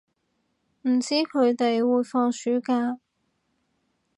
[0.81, 2.99] 唔知佢哋會放暑假